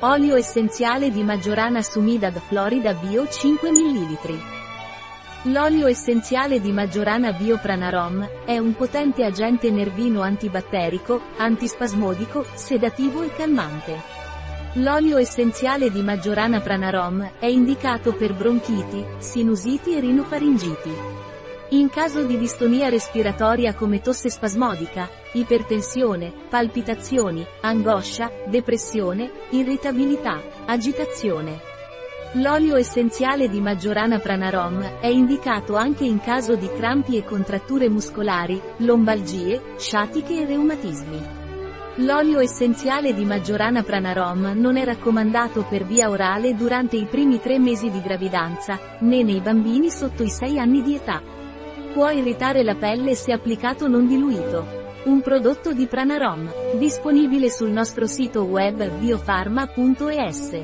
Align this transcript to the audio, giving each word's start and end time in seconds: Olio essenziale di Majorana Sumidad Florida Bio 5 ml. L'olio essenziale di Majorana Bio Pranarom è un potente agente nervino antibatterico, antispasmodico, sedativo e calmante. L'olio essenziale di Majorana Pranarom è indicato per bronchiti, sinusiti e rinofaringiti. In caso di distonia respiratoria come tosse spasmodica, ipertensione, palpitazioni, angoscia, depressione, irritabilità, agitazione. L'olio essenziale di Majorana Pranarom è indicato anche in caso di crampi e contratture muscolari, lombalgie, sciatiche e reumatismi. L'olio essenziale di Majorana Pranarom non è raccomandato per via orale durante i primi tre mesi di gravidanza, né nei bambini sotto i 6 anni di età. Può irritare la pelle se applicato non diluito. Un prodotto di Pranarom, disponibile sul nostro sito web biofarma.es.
Olio 0.00 0.36
essenziale 0.36 1.10
di 1.10 1.22
Majorana 1.22 1.80
Sumidad 1.80 2.38
Florida 2.38 2.92
Bio 2.92 3.26
5 3.26 3.70
ml. 3.70 4.38
L'olio 5.44 5.86
essenziale 5.86 6.60
di 6.60 6.70
Majorana 6.70 7.32
Bio 7.32 7.56
Pranarom 7.56 8.28
è 8.44 8.58
un 8.58 8.74
potente 8.74 9.24
agente 9.24 9.70
nervino 9.70 10.20
antibatterico, 10.20 11.18
antispasmodico, 11.38 12.44
sedativo 12.52 13.22
e 13.22 13.32
calmante. 13.34 13.98
L'olio 14.74 15.16
essenziale 15.16 15.90
di 15.90 16.02
Majorana 16.02 16.60
Pranarom 16.60 17.30
è 17.38 17.46
indicato 17.46 18.12
per 18.12 18.34
bronchiti, 18.34 19.02
sinusiti 19.16 19.96
e 19.96 20.00
rinofaringiti. 20.00 20.90
In 21.70 21.90
caso 21.90 22.22
di 22.22 22.38
distonia 22.38 22.88
respiratoria 22.88 23.74
come 23.74 24.00
tosse 24.00 24.30
spasmodica, 24.30 25.08
ipertensione, 25.32 26.32
palpitazioni, 26.48 27.44
angoscia, 27.62 28.30
depressione, 28.46 29.32
irritabilità, 29.50 30.40
agitazione. 30.64 31.58
L'olio 32.34 32.76
essenziale 32.76 33.48
di 33.48 33.60
Majorana 33.60 34.20
Pranarom 34.20 35.00
è 35.00 35.08
indicato 35.08 35.74
anche 35.74 36.04
in 36.04 36.20
caso 36.20 36.54
di 36.54 36.70
crampi 36.70 37.16
e 37.16 37.24
contratture 37.24 37.88
muscolari, 37.88 38.62
lombalgie, 38.78 39.74
sciatiche 39.76 40.42
e 40.42 40.46
reumatismi. 40.46 41.44
L'olio 42.00 42.38
essenziale 42.38 43.12
di 43.12 43.24
Majorana 43.24 43.82
Pranarom 43.82 44.52
non 44.54 44.76
è 44.76 44.84
raccomandato 44.84 45.64
per 45.68 45.84
via 45.84 46.10
orale 46.10 46.54
durante 46.54 46.94
i 46.94 47.06
primi 47.06 47.40
tre 47.40 47.58
mesi 47.58 47.90
di 47.90 48.00
gravidanza, 48.00 48.78
né 49.00 49.24
nei 49.24 49.40
bambini 49.40 49.90
sotto 49.90 50.22
i 50.22 50.30
6 50.30 50.60
anni 50.60 50.82
di 50.82 50.94
età. 50.94 51.34
Può 51.96 52.10
irritare 52.10 52.62
la 52.62 52.74
pelle 52.74 53.14
se 53.14 53.32
applicato 53.32 53.88
non 53.88 54.06
diluito. 54.06 54.66
Un 55.04 55.22
prodotto 55.22 55.72
di 55.72 55.86
Pranarom, 55.86 56.76
disponibile 56.76 57.48
sul 57.48 57.70
nostro 57.70 58.06
sito 58.06 58.42
web 58.42 58.86
biofarma.es. 58.98 60.60